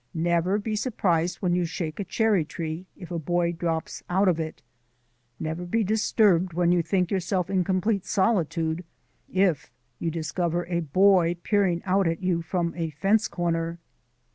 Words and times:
Never 0.15 0.57
be 0.57 0.75
surprised 0.75 1.43
when 1.43 1.53
you 1.53 1.63
shake 1.63 1.99
a 1.99 2.03
cherry 2.03 2.43
tree 2.43 2.87
if 2.97 3.11
a 3.11 3.19
boy 3.19 3.51
drops 3.51 4.01
out 4.09 4.27
of 4.27 4.39
it; 4.39 4.63
never 5.39 5.63
be 5.63 5.83
disturbed 5.83 6.53
when 6.53 6.71
you 6.71 6.81
think 6.81 7.11
yourself 7.11 7.51
in 7.51 7.63
complete 7.63 8.07
solitude 8.07 8.83
if 9.31 9.69
you 9.99 10.09
discover 10.09 10.65
a 10.65 10.79
boy 10.79 11.35
peering 11.43 11.83
out 11.85 12.07
at 12.07 12.23
you 12.23 12.41
from 12.41 12.73
a 12.75 12.89
fence 12.89 13.27
corner. 13.27 13.77